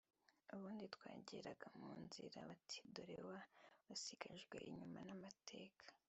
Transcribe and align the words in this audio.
ubundi 0.55 0.85
twageraga 0.95 1.67
mu 1.79 1.91
nzira 2.03 2.37
bati 2.49 2.77
dore 2.93 3.17
wa 3.27 3.39
wasigajwe 3.87 4.55
inyuma 4.69 4.99
n’amateka 5.07 5.85